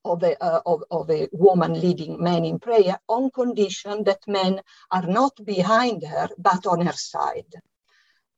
[0.05, 4.61] of a, uh, of, of a woman leading men in prayer on condition that men
[4.91, 7.53] are not behind her but on her side.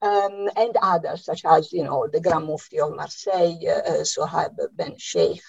[0.03, 4.95] Um, and others, such as you know the Grand Mufti of Marseille, uh, Sohaib Ben
[4.97, 5.43] Sheikh,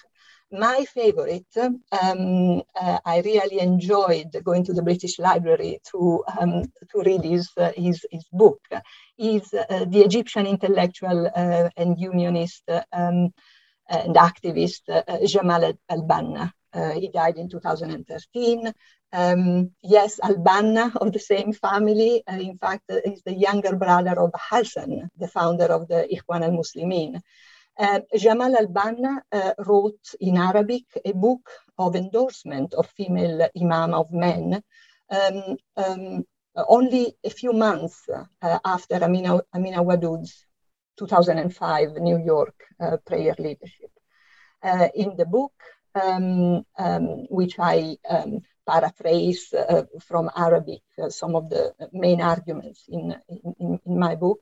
[0.53, 7.01] my favorite, um, uh, I really enjoyed going to the British Library to, um, to
[7.03, 8.61] read his, uh, his, his, book,
[9.17, 13.33] is uh, the Egyptian intellectual uh, and unionist um,
[13.89, 16.51] and activist uh, Jamal al-Banna.
[16.73, 18.73] Uh, he died in 2013.
[19.11, 22.23] Um, yes, al-Banna of the same family.
[22.27, 27.21] in fact, is the younger brother of Hassan, the founder of the Ikhwan al-Muslimin.
[27.77, 34.11] Uh, Jamal al-Banna uh, wrote in Arabic a book of endorsement of female imam of
[34.11, 34.61] men
[35.09, 36.23] um, um,
[36.55, 38.07] only a few months
[38.41, 40.45] uh, after Amina, Amina Wadud's
[40.97, 43.91] 2005 New York uh, prayer leadership.
[44.61, 45.53] Uh, in the book,
[46.01, 53.15] um, um, which I um, paraphrase uh, from Arabic, some of the main arguments in,
[53.59, 54.41] in, in my book,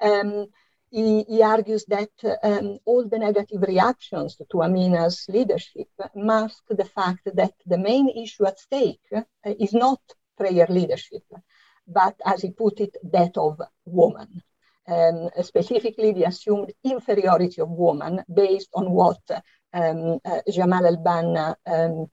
[0.00, 0.46] um,
[0.90, 2.10] he, he argues that
[2.42, 8.46] um, all the negative reactions to Amina's leadership mask the fact that the main issue
[8.46, 10.00] at stake uh, is not
[10.38, 11.24] prayer leadership,
[11.86, 14.42] but as he put it, that of woman.
[14.88, 19.18] Um, specifically, the assumed inferiority of woman based on what
[19.72, 22.06] um, uh, Jamal al-Banna um,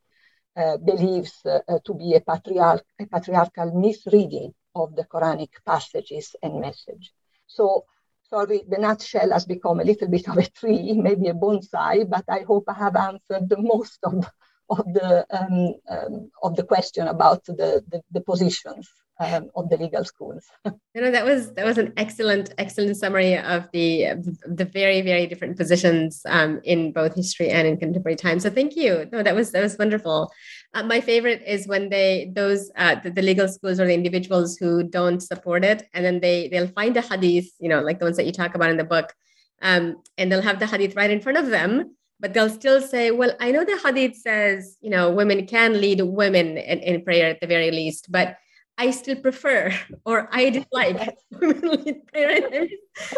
[0.55, 6.59] uh, believes uh, to be a, patriarch- a patriarchal misreading of the Quranic passages and
[6.59, 7.13] message.
[7.47, 7.85] So
[8.23, 12.25] sorry, the nutshell has become a little bit of a tree, maybe a bonsai, but
[12.27, 14.25] I hope I have answered the most of,
[14.69, 19.77] of, the, um, um, of the question about the, the, the positions um, of the
[19.77, 20.45] legal schools.
[20.65, 24.07] you know, that was that was an excellent, excellent summary of the
[24.45, 28.39] the very, very different positions um, in both history and in contemporary time.
[28.39, 29.07] So thank you.
[29.11, 30.31] No, that was that was wonderful.
[30.73, 34.57] Uh, my favorite is when they those uh, the, the, legal schools or the individuals
[34.57, 38.05] who don't support it, and then they they'll find a hadith, you know, like the
[38.05, 39.13] ones that you talk about in the book,
[39.61, 43.11] um, and they'll have the hadith right in front of them, but they'll still say,
[43.11, 47.29] "Well, I know the hadith says, you know, women can lead women in, in prayer
[47.29, 48.37] at the very least, but."
[48.77, 49.71] I still prefer
[50.05, 52.47] or I dislike women lead prayer.
[52.51, 52.69] And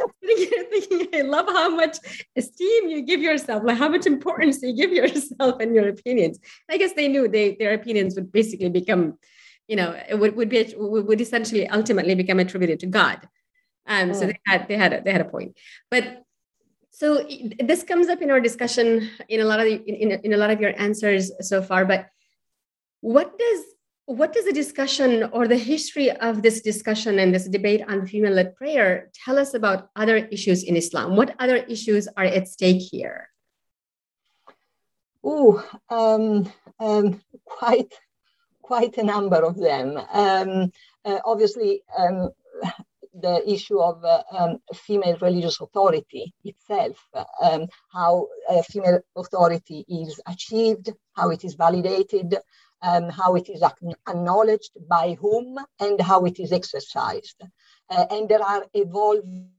[0.06, 1.98] I'm thinking, I love how much
[2.36, 6.40] esteem you give yourself, like how much importance you give yourself and your opinions.
[6.70, 9.18] I guess they knew they, their opinions would basically become,
[9.68, 13.28] you know, it would, would be would essentially ultimately become attributed to God.
[13.88, 15.56] Um, So they had they had a, they had a point,
[15.92, 16.24] but
[16.92, 17.28] so
[17.60, 20.50] this comes up in our discussion in a lot of the, in, in a lot
[20.50, 21.84] of your answers so far.
[21.84, 22.08] But
[23.02, 23.66] what does
[24.06, 28.56] what does the discussion or the history of this discussion and this debate on female-led
[28.56, 31.16] prayer tell us about other issues in Islam?
[31.16, 33.30] What other issues are at stake here?
[35.24, 37.92] Oh, um, um, quite,
[38.62, 39.98] quite a number of them.
[40.14, 40.72] Um,
[41.04, 42.30] uh, obviously, um,
[43.20, 46.98] the issue of uh, um, female religious authority itself,
[47.42, 48.28] um, how
[48.70, 52.36] female authority is achieved, how it is validated,
[52.86, 53.62] um, how it is
[54.08, 57.42] acknowledged by whom and how it is exercised.
[57.90, 59.50] Uh, and there are evolving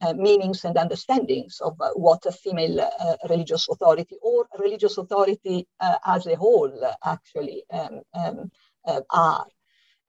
[0.00, 5.66] uh, meanings and understandings of uh, what a female uh, religious authority or religious authority
[5.80, 6.72] uh, as a whole
[7.04, 8.50] actually um, um,
[8.86, 9.46] uh, are.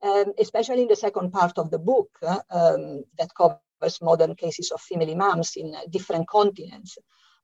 [0.02, 4.80] Um, especially in the second part of the book um, that covers modern cases of
[4.80, 6.98] female imams in different continents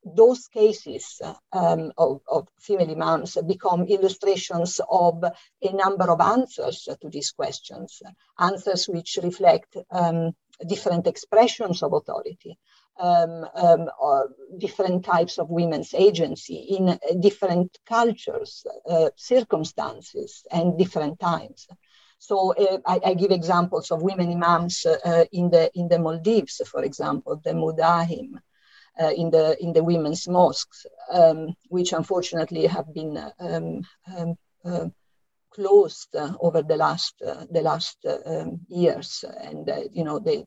[0.05, 7.09] those cases um, of, of, female imams become illustrations of a number of answers to
[7.09, 8.01] these questions,
[8.39, 10.31] answers which reflect um,
[10.67, 12.57] different expressions of authority,
[12.99, 13.89] um, um
[14.57, 21.67] different types of women's agency in different cultures, uh, circumstances, and different times.
[22.19, 26.61] So uh, I, I, give examples of women imams uh, in the in the Maldives,
[26.65, 28.39] for example, the Mudahim,
[28.99, 33.81] uh, in the in the women's mosques, um, which unfortunately have been um,
[34.15, 34.87] um, uh,
[35.55, 40.19] closed uh, over the last uh, the last uh, um, years, and uh, you know
[40.19, 40.45] they.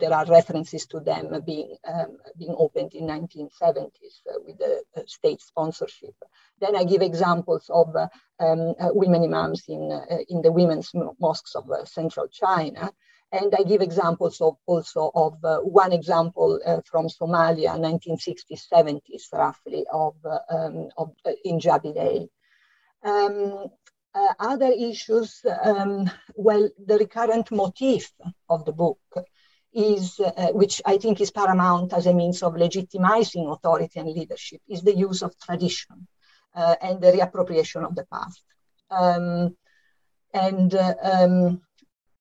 [0.00, 4.72] there are references to them being um, being opened in 1970s with the
[5.06, 6.16] state sponsorship.
[6.60, 7.86] Then I give examples of
[8.46, 9.82] um, women imams in,
[10.28, 10.90] in the women's
[11.24, 12.92] mosques of central China.
[13.32, 19.32] And I give examples of also of uh, one example uh, from Somalia, 1960s, 70s,
[19.32, 20.14] roughly, of,
[20.48, 21.10] um, of
[21.44, 22.28] in Jabi
[23.02, 23.66] Um,
[24.14, 28.10] uh, other issues, um, well, the recurrent motif
[28.48, 28.98] of the book
[29.74, 34.62] is, uh, which I think is paramount as a means of legitimizing authority and leadership,
[34.68, 36.08] is the use of tradition
[36.54, 38.42] uh, and the reappropriation of the past.
[38.90, 39.54] Um,
[40.32, 41.60] and uh, um,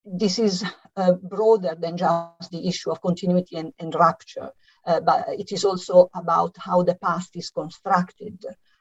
[0.03, 0.65] this is
[0.95, 4.51] uh, broader than just the issue of continuity and, and rupture,
[4.85, 8.37] uh, but it is also about how the past is constructed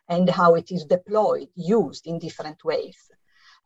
[0.09, 2.99] and how it is deployed, used in different ways.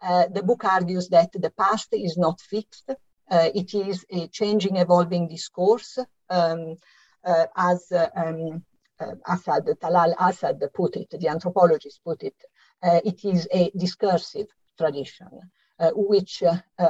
[0.01, 2.91] Uh, the book argues that the past is not fixed.
[3.31, 5.99] Uh, it is a changing, evolving discourse,
[6.31, 6.77] um,
[7.25, 8.63] uh, as uh, um,
[9.01, 12.37] uh, Asad, Talal Asad put it, the anthropologist put it.
[12.83, 14.47] Uh, it is a discursive
[14.77, 15.29] tradition
[15.95, 16.43] which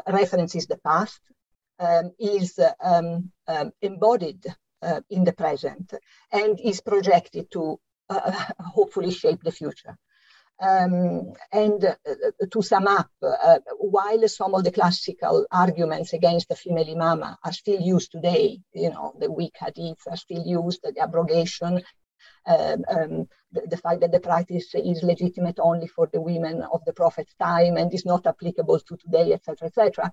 [0.07, 1.21] references the past,
[1.79, 4.45] um, is um, um, embodied
[5.11, 5.93] in the present,
[6.33, 9.97] and is projected to uh, hopefully shape the future.
[10.61, 11.95] Um, and uh,
[12.51, 17.53] to sum up, uh, while some of the classical arguments against the female imama are
[17.53, 21.81] still used today, you know, the weak hadith are still used, the abrogation,
[22.47, 26.85] um, um, the, the, fact that the practice is legitimate only for the women of
[26.87, 30.13] the prophet's time and is not applicable to today, etc., etc.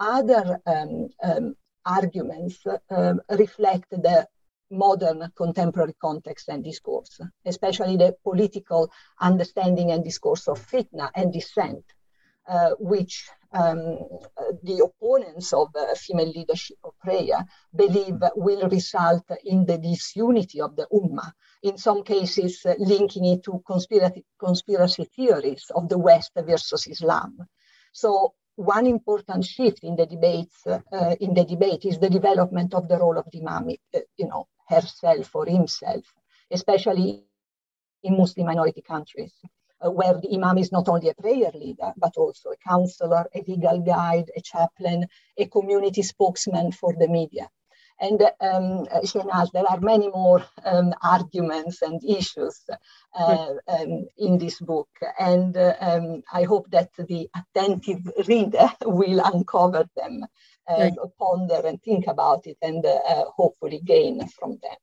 [0.00, 4.26] Other um, um, arguments uh, reflect the
[4.70, 8.90] modern contemporary context and discourse, especially the political
[9.20, 11.84] understanding and discourse of fitna and dissent,
[12.48, 13.98] uh, which um,
[14.62, 17.44] the opponents of uh, female leadership of prayer
[17.76, 21.32] believe will result in the disunity of the ummah,
[21.62, 27.36] in some cases uh, linking it to conspiracy, conspiracy theories of the West versus Islam.
[27.92, 32.88] So one important shift in the debates uh, in the debate is the development of
[32.88, 36.04] the role of the imam, uh, you know, herself or himself,
[36.50, 37.24] especially
[38.02, 39.32] in Muslim minority countries,
[39.80, 43.42] uh, where the imam is not only a prayer leader, but also a counselor, a
[43.46, 45.06] legal guide, a chaplain,
[45.38, 47.48] a community spokesman for the media.
[48.02, 52.60] And um, Shehnaz, there are many more um, arguments and issues
[53.18, 54.88] uh, um, in this book.
[55.20, 60.26] And uh, um, I hope that the attentive reader will uncover them
[60.66, 64.76] uh, ponder and think about it and uh, hopefully gain from them.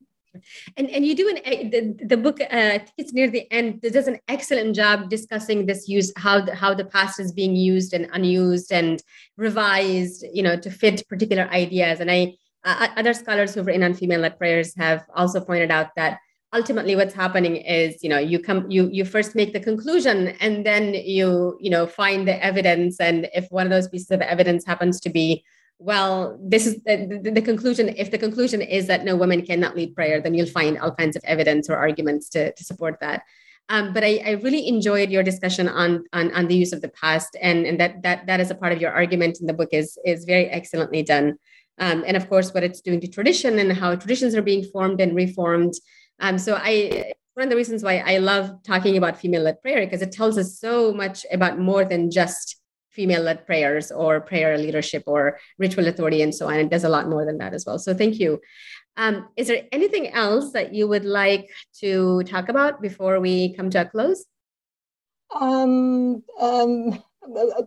[0.78, 3.82] And and you do an the, the book uh, I think it's near the end
[3.82, 7.94] does an excellent job discussing this use how the, how the past is being used
[7.96, 9.02] and unused and
[9.38, 12.36] revised you know to fit particular ideas and I
[12.66, 16.20] uh, other scholars who've written on female led prayers have also pointed out that
[16.54, 20.66] ultimately what's happening is you know you come you you first make the conclusion and
[20.66, 24.66] then you you know find the evidence and if one of those pieces of evidence
[24.66, 25.44] happens to be
[25.80, 27.88] well, this is the, the, the, conclusion.
[27.98, 31.16] If the conclusion is that no women cannot lead prayer, then you'll find all kinds
[31.16, 33.24] of evidence or arguments to, to support that.
[33.70, 36.90] Um, but I, I, really enjoyed your discussion on, on, on the use of the
[36.90, 39.70] past, and, and that that that is a part of your argument in the book
[39.72, 41.38] is is very excellently done.
[41.80, 45.00] Um, and of course, what it's doing to tradition and how traditions are being formed
[45.02, 45.74] and reformed.
[46.20, 50.02] Um, so I one of the reasons why I love talking about female-led prayer because
[50.02, 52.58] it tells us so much about more than just
[52.90, 56.56] female led prayers or prayer leadership or ritual authority and so on.
[56.56, 57.80] It does a lot more than that as well.
[57.80, 58.42] So thank you.
[58.98, 61.50] Um, is there anything else that you would like
[61.80, 64.26] to talk about before we come to a close?
[65.40, 67.02] Um, um,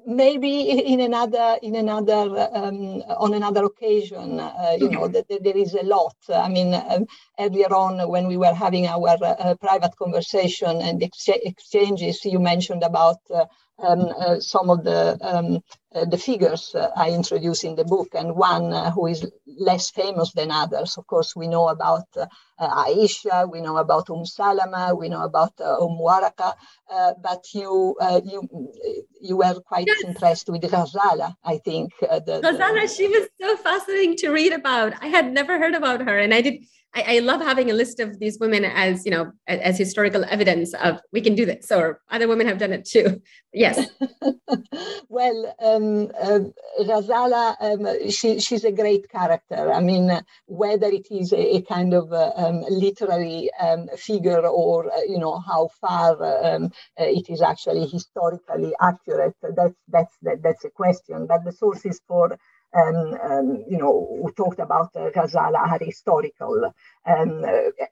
[0.07, 5.74] maybe in another in another um, on another occasion uh, you know that there is
[5.74, 6.16] a lot.
[6.34, 7.07] I mean um,
[7.38, 12.82] earlier on when we were having our uh, private conversation and ex- exchanges you mentioned
[12.82, 13.44] about uh,
[13.79, 15.62] um, uh, some of the um,
[15.95, 19.91] uh, the figures uh, I introduce in the book, and one uh, who is less
[19.91, 20.97] famous than others.
[20.97, 22.27] Of course, we know about uh,
[22.61, 26.55] Aisha, we know about Umm Salama, we know about Umm Waraqa,
[27.23, 28.49] but you you
[29.20, 30.03] you were quite yes.
[30.05, 31.93] impressed with Ghazala, I think.
[32.01, 32.89] The, Ghazala, the...
[32.89, 34.95] she was so fascinating to read about.
[35.03, 36.64] I had never heard about her, and I did
[36.95, 40.24] I, I, love having a list of these women as you know as, as, historical
[40.24, 43.20] evidence of we can do this or other women have done it too.
[43.55, 43.86] Yes.
[45.11, 46.40] Well um, uh,
[46.80, 49.70] Ghazala um, she, she's a great character.
[49.70, 50.11] I mean
[50.47, 55.18] whether it is a, a kind of uh, um, literary um, figure or uh, you
[55.18, 56.12] know how far
[56.47, 61.26] um, uh, it is actually historically accurate that's that's that, that's a question.
[61.26, 62.38] But the sources for
[62.75, 66.73] um, um, you know, who talked about uh, Ghazala are historical,
[67.07, 67.45] um,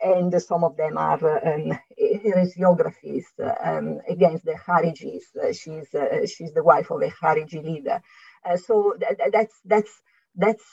[0.02, 3.24] and some of them are um, heresiographies
[3.64, 5.24] um, against the Kharijis.
[5.54, 8.00] she's she's the wife of a Khariji leader.
[8.56, 10.00] so th- that's that's
[10.36, 10.64] that's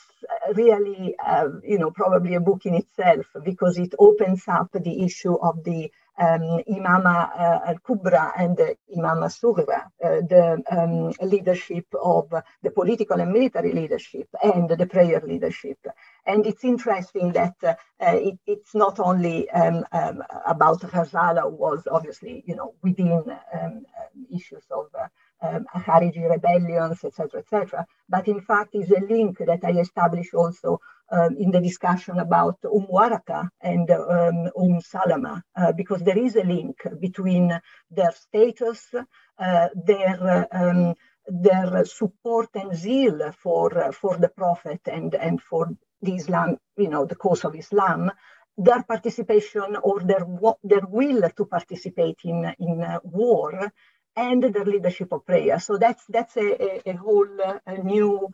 [0.54, 5.34] really, uh, you know, probably a book in itself because it opens up the issue
[5.34, 12.32] of the um, Imama uh, al-Kubra and the Imama Sughra, uh, the um, leadership of
[12.62, 15.78] the political and military leadership and the prayer leadership.
[16.26, 22.42] And it's interesting that uh, it, it's not only um, um about Ghazala, was obviously,
[22.46, 23.86] you know, within um,
[24.34, 25.06] issues of uh,
[25.40, 27.86] um, Khariji rebellions, etc., etc.
[28.08, 30.80] But in fact, is a link that I established also
[31.10, 36.44] um, in the discussion about Waraqa and um, Umm Salama, uh, because there is a
[36.44, 37.58] link between
[37.90, 38.94] their status,
[39.38, 40.94] uh, their um,
[41.26, 45.68] their support and zeal for uh, for the Prophet and and for
[46.02, 48.10] the Islam, you know, the cause of Islam,
[48.56, 50.26] their participation or their
[50.62, 53.72] their will to participate in in uh, war
[54.16, 55.60] and their leadership of prayer.
[55.60, 58.28] So that's that's a, a, a whole uh, a new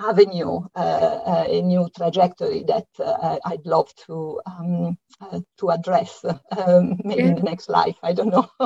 [0.00, 6.24] avenue, uh, uh, a new trajectory that uh, I'd love to um, uh, to address
[6.56, 7.96] um, maybe in the next life.
[8.02, 8.48] I don't know.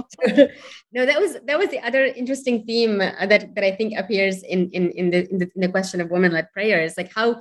[0.93, 4.70] no, that was that was the other interesting theme that that I think appears in
[4.70, 7.41] in in the in the, in the question of women-led prayers, like how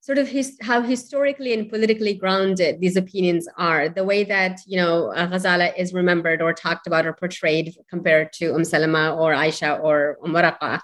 [0.00, 3.88] sort of his, how historically and politically grounded these opinions are.
[3.88, 8.32] The way that you know uh, Ghazala is remembered or talked about or portrayed compared
[8.34, 10.80] to Umm Salama or Aisha or Umm Waraqa.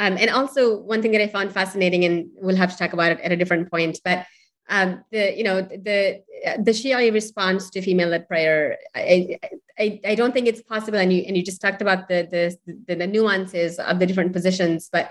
[0.00, 3.12] Um, and also one thing that I found fascinating, and we'll have to talk about
[3.12, 4.24] it at a different point, but
[4.70, 6.22] um, the you know the
[6.66, 9.38] the Shia response to female-led prayer, I,
[9.78, 10.98] I, I don't think it's possible.
[10.98, 14.32] And you and you just talked about the the the, the nuances of the different
[14.32, 15.10] positions, but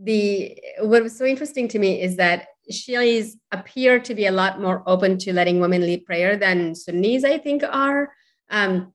[0.00, 4.60] the what was so interesting to me is that Shias appear to be a lot
[4.60, 8.12] more open to letting women lead prayer than Sunnis, I think, are.
[8.50, 8.92] Um,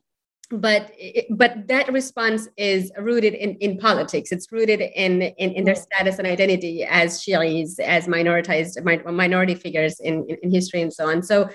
[0.50, 0.94] but
[1.32, 4.32] but that response is rooted in, in politics.
[4.32, 10.00] It's rooted in, in, in their status and identity as Shias, as minoritized minority figures
[10.00, 11.22] in, in, in history and so on.
[11.22, 11.50] So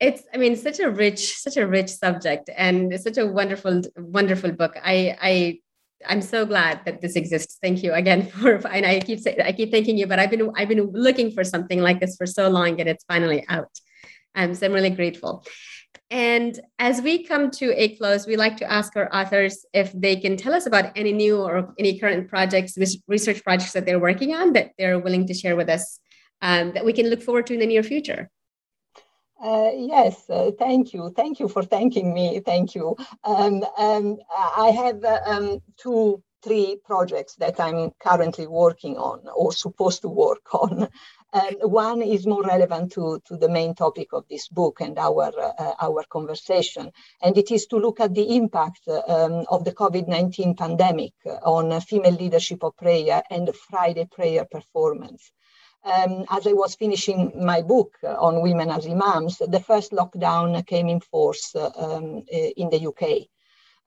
[0.00, 4.50] it's i mean such a rich such a rich subject and such a wonderful wonderful
[4.50, 5.58] book i i
[6.06, 7.58] I'm so glad that this exists.
[7.62, 10.50] Thank you again for and I keep saying I keep thanking you, but I've been
[10.56, 13.70] I've been looking for something like this for so long and it's finally out.
[14.34, 15.44] Um, so I'm really grateful.
[16.12, 20.14] And as we come to a close, we like to ask our authors if they
[20.14, 22.76] can tell us about any new or any current projects,
[23.08, 25.98] research projects that they're working on that they're willing to share with us
[26.42, 28.28] um, that we can look forward to in the near future.
[29.42, 31.10] Uh, yes, uh, thank you.
[31.16, 32.40] Thank you for thanking me.
[32.44, 32.94] Thank you.
[33.24, 39.50] Um, um, I have uh, um, two, three projects that I'm currently working on or
[39.50, 40.88] supposed to work on.
[41.34, 45.32] Um, one is more relevant to, to the main topic of this book and our,
[45.58, 50.08] uh, our conversation, and it is to look at the impact um, of the COVID
[50.08, 55.32] 19 pandemic on female leadership of prayer and Friday prayer performance
[55.84, 60.88] um, as I was finishing my book on women as imams, the first lockdown came
[60.88, 63.28] in force uh, um, in the UK.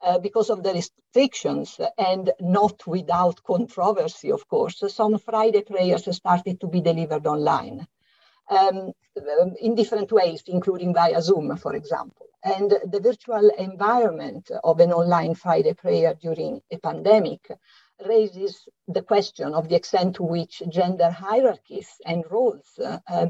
[0.06, 6.60] Uh, because of the restrictions and not without controversy, of course, some Friday prayers started
[6.60, 7.88] to be delivered online
[8.52, 8.94] um,
[9.60, 12.28] in different ways, including via Zoom, for example.
[12.44, 17.50] And the virtual environment of an online Friday prayer during a pandemic
[18.06, 23.30] raises the question of the extent to which gender hierarchies and roles uh,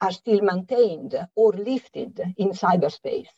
[0.00, 3.34] are still maintained or lifted in cyberspace.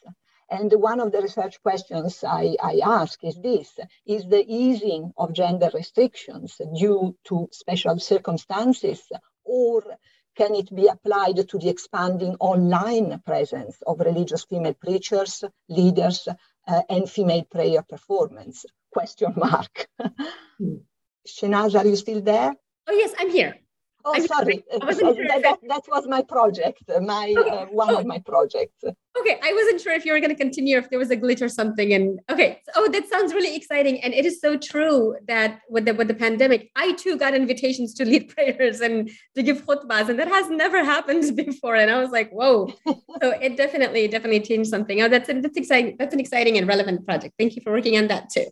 [0.48, 5.32] And one of the research questions I, I, ask is this Is the easing of
[5.32, 9.02] gender restrictions due to special circumstances,
[9.44, 9.82] or
[10.36, 16.28] can it be applied to the expanding online presence of religious female preachers, leaders,
[16.68, 18.66] uh, and female prayer performance?
[18.92, 19.88] Question mark.
[20.58, 20.76] Hmm.
[21.26, 22.54] Shehnaz, are you still there?
[22.86, 23.56] Oh yes, I'm here.
[24.06, 24.62] Oh, I'm sorry.
[24.76, 27.50] That, that, that, was my project, my okay.
[27.50, 27.98] uh, one oh.
[27.98, 28.84] of my projects.
[28.84, 31.42] Okay, I wasn't sure if you were going to continue, if there was a glitch
[31.42, 31.92] or something.
[31.92, 34.00] And okay, oh, that sounds really exciting.
[34.02, 37.94] And it is so true that with the with the pandemic, I too got invitations
[37.94, 41.74] to lead prayers and to give khutbahs, and that has never happened before.
[41.74, 42.72] And I was like, whoa!
[42.86, 45.02] so it definitely, definitely changed something.
[45.02, 45.96] Oh, that's that's exciting.
[45.98, 47.34] That's an exciting and relevant project.
[47.38, 48.46] Thank you for working on that too.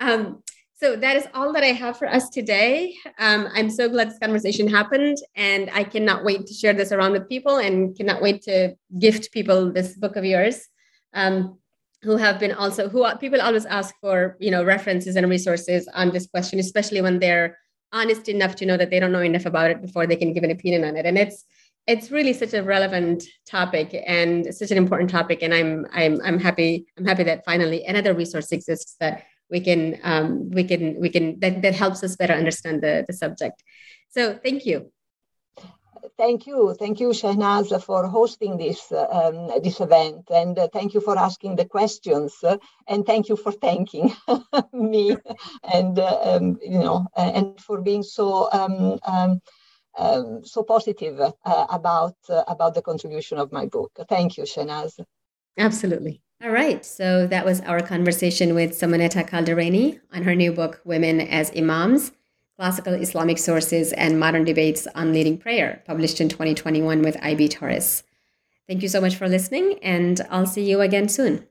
[0.00, 0.42] Um,
[0.80, 2.94] so that is all that I have for us today.
[3.18, 7.12] Um, I'm so glad this conversation happened, and I cannot wait to share this around
[7.12, 10.68] with people, and cannot wait to gift people this book of yours.
[11.12, 11.58] Um,
[12.02, 16.10] who have been also who people always ask for you know references and resources on
[16.10, 17.58] this question especially when they're
[17.92, 20.44] honest enough to know that they don't know enough about it before they can give
[20.44, 21.06] an opinion on it.
[21.06, 21.44] And it's
[21.86, 25.42] it's really such a relevant topic and such an important topic.
[25.42, 29.98] And I'm I'm I'm happy I'm happy that finally another resource exists that we can
[30.02, 33.62] um, we can we can that, that helps us better understand the, the subject.
[34.08, 34.90] So thank you.
[36.16, 41.00] Thank you, thank you, Shehnaz, for hosting this um, this event, and uh, thank you
[41.00, 44.14] for asking the questions, uh, and thank you for thanking
[44.72, 45.16] me,
[45.72, 49.40] and uh, um, you know, and for being so um, um,
[49.96, 53.92] um so positive uh, about uh, about the contribution of my book.
[54.08, 55.00] Thank you, Shehnaz.
[55.56, 56.22] Absolutely.
[56.42, 61.20] All right, so that was our conversation with Simonetta Calderini on her new book, Women
[61.20, 62.12] as Imams
[62.56, 68.04] Classical Islamic Sources and Modern Debates on Leading Prayer, published in 2021 with IB Tauris.
[68.66, 71.46] Thank you so much for listening, and I'll see you again soon.